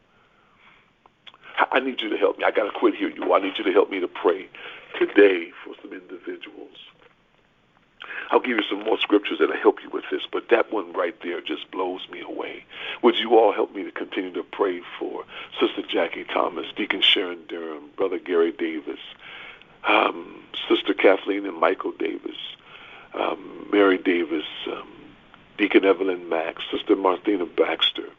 I 1.72 1.80
need 1.80 2.02
you 2.02 2.10
to 2.10 2.18
help 2.18 2.40
me. 2.40 2.46
I 2.46 2.52
got 2.52 2.64
to 2.64 2.72
quit 2.72 2.96
here, 2.96 3.10
you 3.10 3.24
all. 3.26 3.34
I 3.34 3.40
need 3.40 3.58
you 3.58 3.64
to 3.64 3.72
help 3.72 3.92
me 3.92 4.00
to 4.00 4.08
pray 4.08 4.48
today 5.00 5.52
for 5.64 5.74
some 5.82 5.94
individuals 5.94 6.78
I'll 8.34 8.40
give 8.40 8.58
you 8.58 8.64
some 8.70 8.84
more 8.84 8.98
scriptures 9.00 9.38
that'll 9.40 9.56
help 9.56 9.84
you 9.84 9.90
with 9.90 10.06
this, 10.10 10.24
but 10.32 10.50
that 10.50 10.72
one 10.72 10.94
right 10.94 11.16
there 11.22 11.42
just 11.42 11.70
blows 11.72 12.02
me 12.12 12.22
away. 12.22 12.66
Would 13.02 13.16
you 13.16 13.38
all 13.38 13.54
help 13.54 13.76
me 13.76 13.84
to 13.84 13.92
continue 13.92 14.34
to 14.34 14.44
pray 14.44 14.82
for 15.00 15.24
Sister 15.60 15.84
Jackie 15.84 16.24
Thomas, 16.24 16.66
Deacon 16.76 17.02
Sharon 17.02 17.46
Durham, 17.48 17.92
Brother 17.96 18.20
Gary 18.20 18.52
Davis, 18.52 19.00
um, 19.88 20.44
Sister 20.68 20.94
Kathleen 20.94 21.46
and 21.46 21.58
Michael 21.58 21.92
Davis, 21.92 22.38
um, 23.14 23.68
Mary 23.72 23.98
Davis, 23.98 24.46
um, 24.68 24.90
Deacon 25.58 25.86
Evelyn 25.86 26.28
Max, 26.28 26.64
Sister 26.72 26.96
Martina 26.96 27.46
Baxter, 27.46 28.10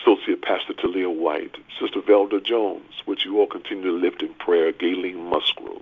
Associate 0.00 0.40
Pastor 0.40 0.74
Talia 0.74 1.10
White, 1.10 1.56
Sister 1.80 2.00
Velda 2.00 2.42
Jones, 2.44 2.92
which 3.06 3.24
you 3.24 3.40
all 3.40 3.46
continue 3.46 3.84
to 3.84 3.92
lift 3.92 4.22
in 4.22 4.32
prayer, 4.34 4.72
Gayleen 4.72 5.28
Musgrove 5.28 5.81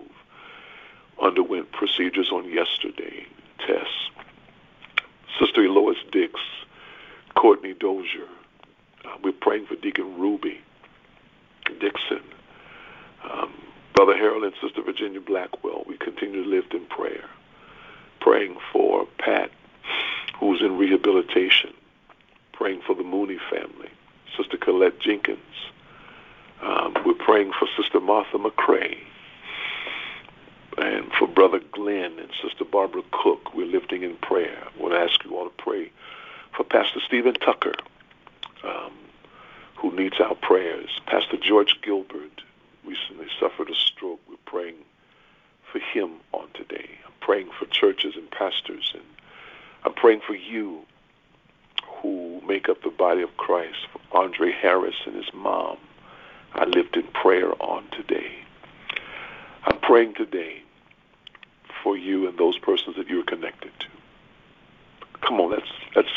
underwent 1.21 1.71
procedures 1.73 2.31
on 2.33 2.49
yesterday 2.49 3.27
tests. 3.59 4.11
Sister 5.39 5.69
Lois 5.69 5.97
Dix, 6.13 6.35
Courtney 7.35 7.75
Dozier. 7.75 8.29
Uh, 9.05 9.17
we're 9.23 9.33
praying 9.33 9.67
for 9.67 9.77
Deacon 9.77 10.19
Ruby 10.19 10.61
Dixon. 11.81 12.23
Um, 13.31 13.53
Brother 13.95 14.17
Harold 14.17 14.45
and 14.45 14.53
Sister 14.61 14.83
Virginia 14.83 15.21
Blackwell, 15.21 15.85
we 15.87 15.97
continue 15.97 16.43
to 16.43 16.49
lift 16.49 16.75
in 16.75 16.87
prayer. 16.87 17.25
Praying 18.21 18.57
for 18.73 19.07
Pat, 19.19 19.51
who's 20.39 20.61
in 20.61 20.77
rehabilitation. 20.79 21.73
Praying 22.53 22.83
for 22.87 22.95
the 22.95 23.03
Mooney 23.03 23.39
family. 23.51 23.89
Sister 24.37 24.57
Colette 24.57 24.99
Jenkins. 25.01 25.39
Um, 26.63 26.95
we're 27.05 27.15
praying 27.15 27.53
for 27.59 27.67
Sister 27.77 28.01
Martha 28.01 28.39
McCrae. 28.39 28.99
And 30.81 31.13
for 31.13 31.29
Brother 31.29 31.61
Glenn 31.73 32.19
and 32.19 32.31
Sister 32.43 32.65
Barbara 32.65 33.03
Cook, 33.13 33.55
we're 33.55 33.67
lifting 33.67 34.03
in 34.03 34.17
prayer. 34.17 34.57
I 34.65 34.83
want 34.83 34.95
to 34.95 34.99
ask 34.99 35.23
you 35.25 35.37
all 35.37 35.45
to 35.45 35.55
pray 35.59 35.93
for 36.57 36.65
Pastor 36.65 37.01
Stephen 37.07 37.35
Tucker, 37.35 37.75
um, 38.65 38.93
who 39.77 39.95
needs 39.95 40.19
our 40.21 40.35
prayers. 40.35 40.89
Pastor 41.05 41.37
George 41.37 41.77
Gilbert 41.83 42.41
recently 42.83 43.27
suffered 43.39 43.69
a 43.69 43.75
stroke. 43.75 44.21
We're 44.27 44.37
praying 44.47 44.77
for 45.71 45.81
him 45.81 46.13
on 46.33 46.49
today. 46.55 46.89
I'm 47.05 47.13
praying 47.21 47.51
for 47.59 47.67
churches 47.67 48.15
and 48.17 48.31
pastors, 48.31 48.93
and 48.95 49.05
I'm 49.85 49.93
praying 49.93 50.23
for 50.27 50.35
you 50.35 50.81
who 51.85 52.41
make 52.49 52.71
up 52.71 52.83
the 52.83 52.91
body 52.91 53.21
of 53.21 53.37
Christ, 53.37 53.87
for 53.93 54.01
Andre 54.17 54.51
Harris 54.51 54.97
and 55.05 55.15
his 55.15 55.31
mom. 55.35 55.77
I 56.55 56.65
lift 56.65 56.97
in 56.97 57.07
prayer 57.09 57.53
on 57.63 57.85
today. 57.91 58.33
I'm 59.65 59.79
praying 59.81 60.15
today 60.15 60.63
for 61.83 61.97
you 61.97 62.29
and 62.29 62.39
those 62.39 62.59
persons 62.59 62.97
that 62.97 63.09
you're 63.09 63.25
connected 63.25 63.73
to. 63.81 63.87
Come 65.21 65.41
on, 65.41 65.51
let's 65.51 65.71
let's 65.95 66.09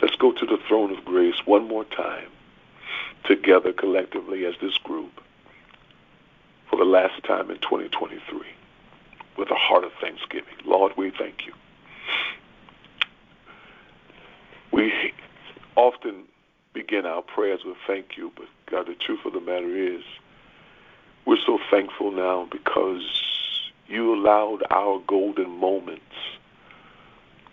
let's 0.00 0.16
go 0.16 0.32
to 0.32 0.46
the 0.46 0.58
throne 0.68 0.96
of 0.96 1.04
grace 1.04 1.46
one 1.46 1.68
more 1.68 1.84
time 1.84 2.28
together 3.24 3.72
collectively 3.72 4.46
as 4.46 4.54
this 4.60 4.76
group 4.78 5.20
for 6.70 6.76
the 6.76 6.84
last 6.84 7.22
time 7.24 7.50
in 7.50 7.58
2023 7.58 8.40
with 9.36 9.50
a 9.50 9.54
heart 9.54 9.84
of 9.84 9.92
thanksgiving. 10.00 10.54
Lord, 10.64 10.92
we 10.96 11.10
thank 11.10 11.46
you. 11.46 11.52
We 14.72 15.12
often 15.76 16.24
begin 16.72 17.06
our 17.06 17.22
prayers 17.22 17.60
with 17.64 17.76
thank 17.86 18.16
you, 18.16 18.32
but 18.36 18.46
God, 18.66 18.86
the 18.86 18.94
truth 18.94 19.20
of 19.24 19.32
the 19.32 19.40
matter 19.40 19.74
is 19.76 20.02
we're 21.24 21.38
so 21.44 21.58
thankful 21.70 22.10
now 22.10 22.48
because 22.50 23.02
you 23.88 24.14
allowed 24.14 24.62
our 24.70 25.00
golden 25.06 25.50
moments 25.50 26.02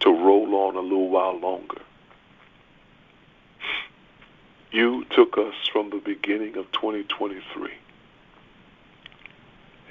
to 0.01 0.10
roll 0.10 0.54
on 0.56 0.75
a 0.75 0.82
little 0.82 1.10
while 1.10 1.39
longer. 1.39 1.82
You 4.72 5.06
took 5.06 5.38
us 5.38 5.54
from 5.72 5.89
the 5.89 6.01
beginning 6.04 6.58
of 6.58 6.70
2023 6.74 7.72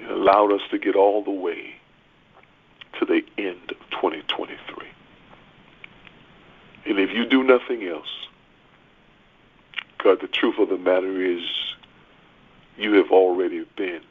and 0.01 0.11
allowed 0.11 0.53
us 0.53 0.61
to 0.71 0.79
get 0.79 0.95
all 0.95 1.25
the 1.25 1.31
way 1.31 1.77
to 2.99 3.07
the 3.07 3.25
end 3.39 3.71
of 3.71 3.91
2023. 3.91 4.87
And 6.87 6.99
if 6.99 7.11
you 7.11 7.25
do 7.25 7.43
nothing 7.43 7.85
else, 7.85 8.29
God, 9.99 10.21
the 10.21 10.29
truth 10.29 10.59
of 10.59 10.69
the 10.69 10.77
matter 10.77 11.25
is 11.25 11.43
you 12.77 12.93
have 12.95 13.11
already 13.11 13.65
been 13.77 14.03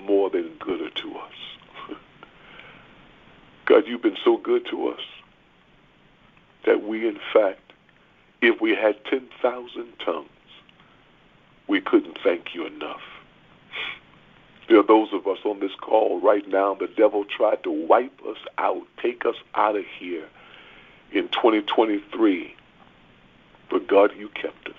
more 0.00 0.30
than 0.30 0.54
gooder 0.58 0.90
to 0.90 1.16
us. 1.16 1.98
God, 3.66 3.86
you've 3.86 4.02
been 4.02 4.18
so 4.24 4.36
good 4.36 4.66
to 4.66 4.88
us 4.88 5.00
that 6.64 6.84
we, 6.84 7.06
in 7.06 7.18
fact, 7.32 7.72
if 8.40 8.60
we 8.60 8.74
had 8.74 9.04
10,000 9.06 9.98
tongues, 10.04 10.28
we 11.66 11.80
couldn't 11.80 12.18
thank 12.22 12.54
you 12.54 12.66
enough. 12.66 13.02
There 14.68 14.78
are 14.78 14.84
those 14.84 15.12
of 15.12 15.26
us 15.26 15.38
on 15.44 15.60
this 15.60 15.74
call 15.80 16.20
right 16.20 16.46
now, 16.48 16.74
the 16.74 16.88
devil 16.88 17.24
tried 17.24 17.62
to 17.64 17.70
wipe 17.70 18.20
us 18.26 18.38
out, 18.58 18.82
take 19.00 19.24
us 19.24 19.36
out 19.54 19.76
of 19.76 19.84
here 19.98 20.26
in 21.12 21.28
2023. 21.28 22.54
But 23.70 23.86
God, 23.86 24.12
you 24.16 24.28
kept 24.28 24.68
us. 24.68 24.74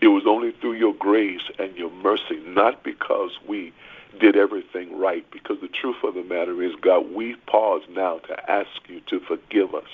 It 0.00 0.08
was 0.08 0.24
only 0.26 0.52
through 0.52 0.74
your 0.74 0.94
grace 0.94 1.42
and 1.58 1.76
your 1.76 1.90
mercy, 1.90 2.40
not 2.46 2.84
because 2.84 3.32
we 3.46 3.72
did 4.20 4.36
everything 4.36 4.96
right, 4.98 5.28
because 5.30 5.60
the 5.60 5.68
truth 5.68 6.02
of 6.04 6.14
the 6.14 6.22
matter 6.22 6.62
is, 6.62 6.74
God, 6.80 7.12
we 7.12 7.34
pause 7.46 7.82
now 7.90 8.18
to 8.18 8.50
ask 8.50 8.70
you 8.88 9.00
to 9.08 9.20
forgive 9.20 9.74
us 9.74 9.88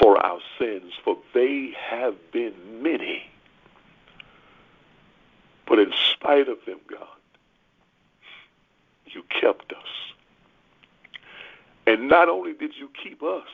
for 0.00 0.22
our 0.24 0.40
sins, 0.58 0.92
for 1.02 1.16
they 1.32 1.74
have 1.78 2.14
been 2.32 2.54
many. 2.82 3.28
But 5.66 5.78
in 5.78 5.92
spite 6.12 6.48
of 6.48 6.58
them, 6.66 6.78
God, 6.86 7.08
you 9.06 9.22
kept 9.28 9.72
us. 9.72 9.88
And 11.86 12.08
not 12.08 12.28
only 12.28 12.52
did 12.52 12.72
you 12.76 12.90
keep 13.02 13.22
us, 13.22 13.48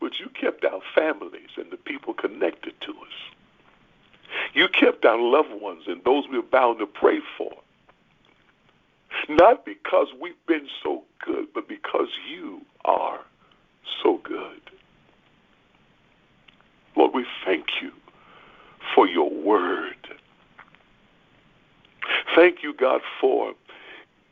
but 0.00 0.18
you 0.18 0.28
kept 0.28 0.64
our 0.64 0.80
families 0.94 1.50
and 1.56 1.70
the 1.70 1.76
people 1.76 2.14
connected 2.14 2.78
to 2.82 2.90
us. 2.92 3.36
You 4.56 4.68
kept 4.68 5.04
our 5.04 5.18
loved 5.18 5.52
ones 5.60 5.82
and 5.86 6.02
those 6.02 6.24
we're 6.30 6.40
bound 6.40 6.78
to 6.78 6.86
pray 6.86 7.20
for. 7.36 7.52
Not 9.28 9.66
because 9.66 10.08
we've 10.18 10.46
been 10.46 10.66
so 10.82 11.04
good, 11.22 11.48
but 11.52 11.68
because 11.68 12.08
you 12.26 12.62
are 12.86 13.20
so 14.02 14.16
good. 14.24 14.62
Lord, 16.96 17.12
we 17.12 17.26
thank 17.44 17.82
you 17.82 17.92
for 18.94 19.06
your 19.06 19.28
word. 19.28 19.94
Thank 22.34 22.62
you, 22.62 22.72
God, 22.72 23.02
for 23.20 23.52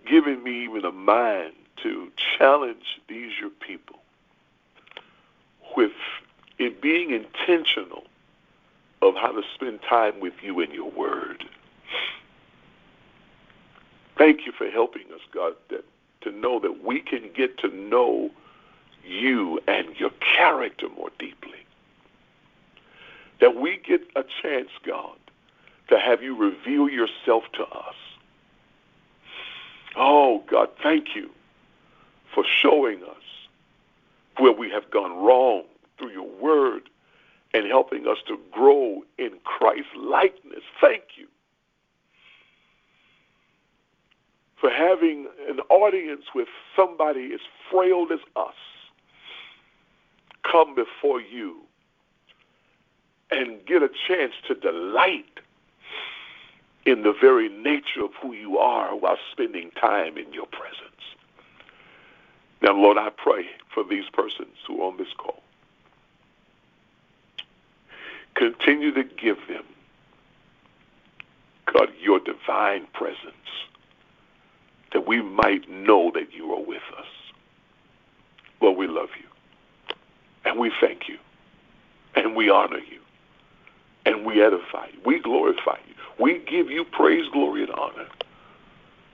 giving 0.07 0.43
me 0.43 0.65
even 0.65 0.87
a 0.87 0.93
mind 0.93 1.53
to 1.83 2.11
challenge 2.39 2.99
these 3.09 3.33
your 3.39 3.51
people 3.51 3.97
with 5.77 5.93
it 6.59 6.81
being 6.81 7.11
intentional 7.11 8.05
of 9.05 9.15
how 9.17 9.33
to 9.33 9.43
spend 9.55 9.81
time 9.83 10.19
with 10.21 10.35
you 10.43 10.61
in 10.61 10.73
your 10.73 10.91
word. 10.91 11.45
Thank 14.17 14.47
you 14.47 14.53
for 14.53 14.71
helping 14.71 15.05
us, 15.13 15.21
God, 15.33 15.55
that, 15.71 15.85
to 16.23 16.33
know 16.33 16.59
that 16.61 16.83
we 16.83 17.01
can 17.01 17.31
get 17.35 17.59
to 17.59 17.69
know 17.69 18.31
you 19.07 19.61
and 19.69 19.95
your 19.97 20.11
character 20.37 20.89
more 20.97 21.11
deeply. 21.19 21.59
That 23.41 23.57
we 23.57 23.77
get 23.87 24.01
a 24.17 24.25
chance, 24.43 24.71
God, 24.87 25.19
to 25.89 25.99
have 25.99 26.23
you 26.23 26.35
reveal 26.37 26.89
yourself 26.89 27.45
to 27.55 27.65
us. 27.65 27.95
Oh, 29.97 30.43
God, 30.47 30.71
thank 30.83 31.15
you 31.15 31.29
for 32.35 32.45
showing 32.63 33.03
us 33.03 33.11
where 34.39 34.53
we 34.53 34.71
have 34.71 34.91
gone 34.91 35.23
wrong 35.23 35.65
through 35.99 36.11
your 36.11 36.29
word 36.41 36.89
and 37.55 37.67
helping 37.69 38.07
us 38.09 38.19
to 38.27 38.39
grow 38.51 39.03
in 39.17 39.31
Christ 39.45 39.89
likeness. 39.97 40.65
Thank 40.81 41.05
you 41.17 41.29
for 44.61 44.71
having 44.71 45.29
an 45.49 45.61
audience 45.71 46.25
with 46.35 46.49
somebody 46.77 47.33
as 47.33 47.41
frail 47.71 48.09
as 48.13 48.19
us 48.35 48.55
come 50.43 50.75
before 50.75 51.21
you 51.21 51.61
and 53.31 53.65
get 53.67 53.83
a 53.83 53.89
chance 54.09 54.33
to 54.49 54.55
delight 54.55 55.41
in 56.87 57.03
the 57.03 57.15
very 57.19 57.49
nature 57.49 58.05
of 58.05 58.11
who 58.21 58.33
you 58.33 58.59
are 58.59 58.97
while 58.97 59.17
spending 59.33 59.71
time 59.81 60.19
in 60.19 60.33
your 60.33 60.47
presence. 60.47 60.91
Now, 62.63 62.75
Lord, 62.75 62.99
I 62.99 63.11
pray 63.11 63.47
for 63.73 63.85
these 63.85 64.05
persons 64.13 64.57
who 64.67 64.83
are 64.83 64.89
on 64.91 64.97
this 64.97 65.13
call. 65.17 65.43
Continue 68.37 68.93
to 68.95 69.05
give 69.05 69.39
them, 69.49 69.65
God, 71.73 71.91
your 72.03 72.21
divine 72.21 72.87
presence, 72.93 73.19
that 74.93 75.07
we 75.07 75.23
might 75.23 75.69
know 75.71 76.11
that 76.15 76.33
you 76.35 76.53
are 76.55 76.63
with 76.63 76.83
us. 76.99 77.07
Lord, 78.61 78.79
we 78.79 78.87
love 78.89 79.11
you, 79.21 79.29
and 80.45 80.59
we 80.59 80.73
thank 80.81 81.09
you, 81.09 81.19
and 82.15 82.37
we 82.37 82.51
honor 82.51 82.79
you, 82.79 83.01
and 84.07 84.25
we 84.27 84.43
edify 84.43 84.89
you. 84.93 85.01
We 85.05 85.21
glorify 85.21 85.79
you. 85.89 85.95
We 86.19 86.39
give 86.41 86.71
you 86.71 86.85
praise, 86.85 87.29
glory, 87.33 87.65
and 87.65 87.73
honor. 87.73 88.07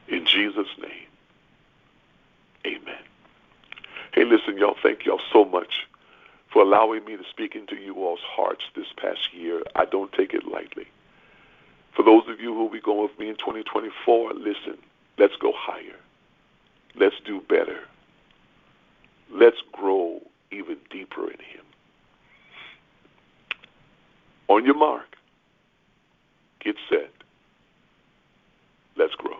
In 0.08 0.26
Jesus' 0.26 0.68
name, 0.80 1.08
amen. 2.66 3.02
Hey, 4.14 4.24
listen, 4.24 4.58
y'all, 4.58 4.76
thank 4.82 5.04
y'all 5.06 5.20
so 5.32 5.44
much 5.44 5.86
for 6.52 6.62
allowing 6.62 7.04
me 7.04 7.16
to 7.16 7.22
speak 7.30 7.54
into 7.54 7.76
you 7.76 7.94
all's 7.94 8.20
hearts 8.24 8.64
this 8.74 8.86
past 8.96 9.32
year. 9.32 9.62
I 9.76 9.84
don't 9.84 10.12
take 10.12 10.34
it 10.34 10.46
lightly. 10.46 10.86
For 11.94 12.02
those 12.02 12.22
of 12.28 12.40
you 12.40 12.54
who 12.54 12.60
will 12.60 12.70
be 12.70 12.80
going 12.80 13.02
with 13.02 13.18
me 13.18 13.28
in 13.28 13.36
2024, 13.36 14.34
listen, 14.34 14.78
let's 15.18 15.36
go 15.36 15.52
higher. 15.54 15.96
Let's 16.96 17.16
do 17.24 17.40
better. 17.48 17.80
Let's 19.32 19.58
grow 19.72 20.20
even 20.50 20.76
deeper 20.90 21.30
in 21.30 21.38
Him. 21.38 21.64
On 24.48 24.64
your 24.64 24.76
mark, 24.76 25.16
get 26.60 26.74
set. 26.88 27.10
Let's 28.96 29.14
grow. 29.14 29.36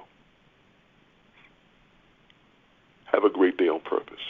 Have 3.07 3.25
a 3.25 3.31
great 3.31 3.57
day 3.57 3.68
on 3.68 3.81
purpose. 3.81 4.20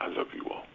I 0.00 0.08
love 0.08 0.28
you 0.34 0.44
all. 0.50 0.66